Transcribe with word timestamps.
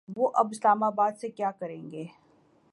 وہ 0.17 0.31
اب 0.33 0.47
اسلام 0.51 0.83
آباد 0.83 1.11
سے 1.21 1.29
کیا 1.29 1.51
کریں 1.51 1.91
گے۔ 1.91 2.05